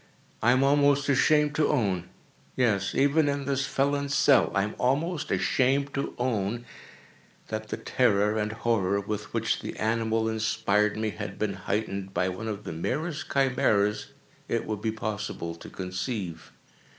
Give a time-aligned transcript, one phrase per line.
[0.41, 5.93] I am almost ashamed to own—yes, even in this felon's cell, I am almost ashamed
[5.93, 12.15] to own—that the terror and horror with which the animal inspired me, had been heightened
[12.15, 14.07] by one of the merest chimaeras
[14.47, 16.51] it would be possible to conceive.